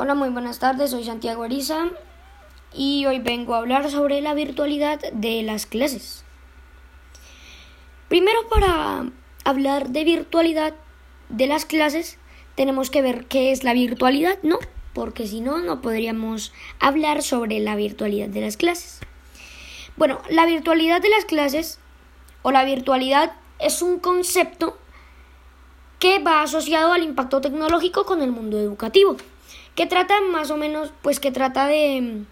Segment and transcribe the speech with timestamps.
[0.00, 1.88] Hola, muy buenas tardes, soy Santiago Ariza
[2.72, 6.24] y hoy vengo a hablar sobre la virtualidad de las clases.
[8.08, 9.10] Primero, para
[9.42, 10.72] hablar de virtualidad
[11.30, 12.16] de las clases,
[12.54, 14.60] tenemos que ver qué es la virtualidad, ¿no?
[14.92, 19.00] Porque si no, no podríamos hablar sobre la virtualidad de las clases.
[19.96, 21.80] Bueno, la virtualidad de las clases
[22.42, 24.78] o la virtualidad es un concepto
[25.98, 29.16] que va asociado al impacto tecnológico con el mundo educativo
[29.78, 32.24] que trata más o menos, pues que trata de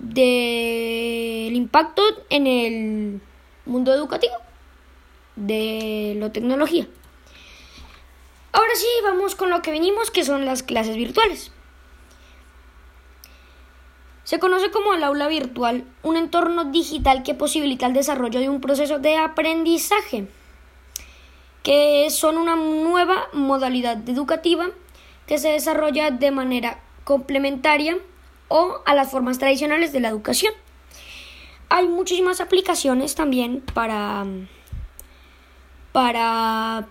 [0.00, 3.20] del impacto en el
[3.64, 4.34] mundo educativo
[5.36, 6.88] de la tecnología.
[8.50, 11.52] Ahora sí, vamos con lo que venimos, que son las clases virtuales.
[14.24, 18.60] Se conoce como el aula virtual, un entorno digital que posibilita el desarrollo de un
[18.60, 20.26] proceso de aprendizaje,
[21.62, 24.70] que son una nueva modalidad educativa
[25.26, 27.96] que se desarrolla de manera complementaria
[28.48, 30.52] o a las formas tradicionales de la educación.
[31.68, 34.26] Hay muchísimas aplicaciones también para,
[35.92, 36.86] para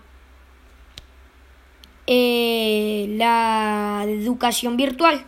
[2.06, 5.24] eh, la educación virtual,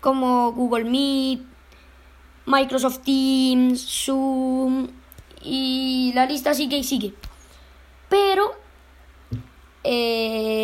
[0.00, 1.40] como Google Meet,
[2.46, 4.88] Microsoft Teams, Zoom
[5.42, 7.14] y la lista sigue y sigue.
[8.08, 8.52] Pero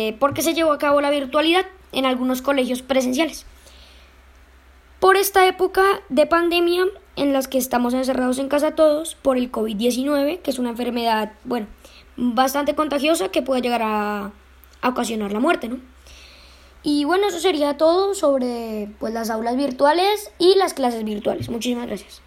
[0.07, 3.45] eh, porque se llevó a cabo la virtualidad en algunos colegios presenciales.
[4.99, 6.85] Por esta época de pandemia
[7.15, 11.33] en las que estamos encerrados en casa todos por el COVID-19, que es una enfermedad,
[11.43, 11.67] bueno,
[12.17, 14.31] bastante contagiosa que puede llegar a,
[14.81, 15.79] a, ocasionar la muerte, ¿no?
[16.83, 21.49] Y bueno, eso sería todo sobre pues las aulas virtuales y las clases virtuales.
[21.49, 22.21] Muchísimas gracias.